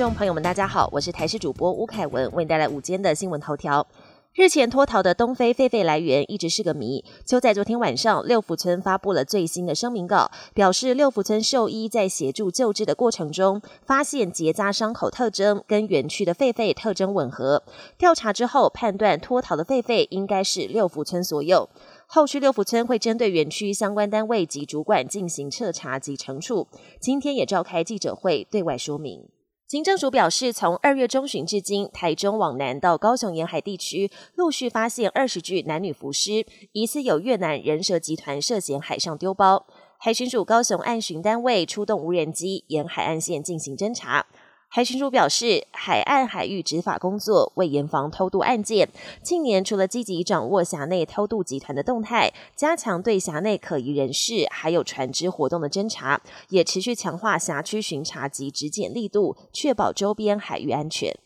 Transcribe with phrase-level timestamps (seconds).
[0.00, 3.86] 众朋友们，大家好，我是台视主播吴凯文，为你带来午间的新闻头条。
[4.32, 7.04] 日前脱逃的东非狒狒来源一直是个谜。
[7.26, 17.62] 就在昨天晚上，六福村发布了最新的声明稿，表示六福村兽医在协助救治的过程中，发现结扎伤口特征跟园区的狒狒特征吻合。
[17.98, 21.68] 调查之后，判断脱逃的狒狒应该是六福村所有。
[22.06, 26.68] 后续六福村会针对园区相关单位及主管进行彻查及惩处。
[26.98, 29.28] 今天也召开记者会对外说明。
[29.70, 39.64] 行政署表示，从二月中旬至今，台中往南到高雄沿海地区，陆续发现二十具男女浮尸，疑似有越南人蛇集团涉嫌海上丢包。
[39.96, 44.26] 海巡署高雄岸巡单位出动无人机，沿海岸线进行侦查。
[44.72, 48.88] 海巡署表示，海岸海域执法工作为严防偷渡案件，
[49.20, 61.18] 近年除了积极掌握辖内偷渡集团的动态，加强对辖内可疑人士还有船只活动的侦查，也持续强化辖区巡查及执检力度，确保周边海域安全。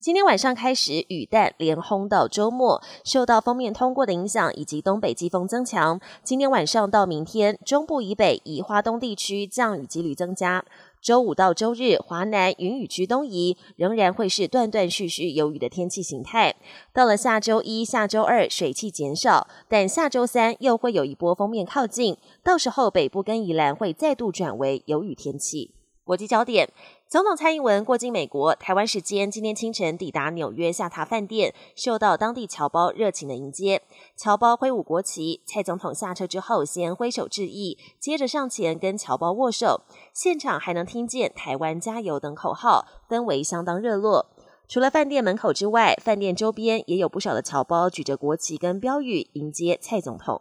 [0.00, 10.64] 今天晚上开始，雨弹连轰到周末，受到封面通过的影响以及东北季风增强，今天晚上到明天，中部以北以花东地区降雨几率增加。
[11.02, 16.54] 周五到周日，华南云雨区东移，仍然会是断断续续有雨的天气形态。
[16.92, 25.72] 到了下周一下周二，水汽减少，但下周三又会有一波锋面靠近，到时候北部跟宜兰会再度转为有雨天气。
[26.08, 26.72] 国际焦点。
[27.06, 33.82] 总统蔡英文过境美国，台湾时间今天清晨抵达纽约下榻饭店，受到当地侨胞热情的迎接。
[34.16, 39.82] 侨胞挥舞国旗，蔡总统下车之后先挥手致意，接着上前跟侨胞握手。
[40.14, 44.30] 现场还能听见“台湾加油”等口号，氛围相当热络。
[44.66, 50.40] 除了饭店门口之外，饭店周边也有不少的侨胞举着国旗跟标语迎接蔡总统。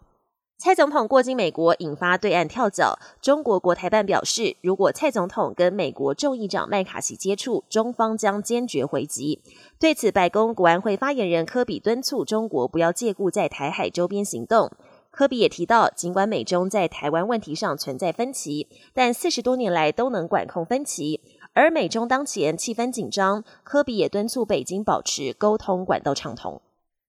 [0.59, 2.97] 蔡总统过境美国，引发对岸跳脚。
[3.21, 9.39] 中国国台办表示，如果蔡总统跟美国众议长麦卡锡接触，中方将坚决回击。
[9.79, 14.71] 对此，白宫国安会发言人科比敦促中国不要借故在台海周边行动。
[15.11, 21.21] 科比也提到，尽管美中在台湾问题上存在分歧，但四十多年来都能管控分歧。
[21.53, 26.59] 而美中当前气氛紧张，科比也敦促北京保持沟通管道畅通。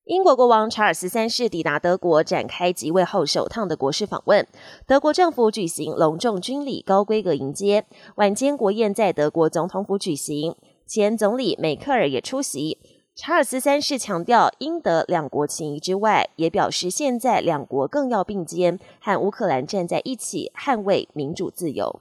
[0.08, 4.46] 英国国王查尔斯三世抵达德国，展开即位后首趟的国事访问。
[4.86, 7.84] 德国政府举行隆重军礼，高规格迎接。
[8.14, 12.78] 晚间国宴在德国总统府举行，前总理梅克尔也出席。
[13.14, 22.00] 查尔斯三世强调英德两国情谊之外，也表示现在两国更要并肩，和乌克兰站在一起，捍卫民主自由。